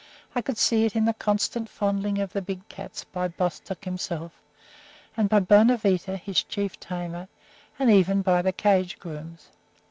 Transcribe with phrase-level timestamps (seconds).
[0.33, 4.31] I could see it in the constant fondling of the big cats by Bostock himself,
[5.15, 7.27] and by Bonavita, his chief tamer,
[7.77, 9.49] and even by the cage grooms.